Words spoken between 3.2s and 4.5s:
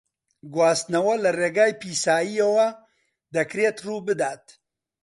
دەکرێت ڕووبدات.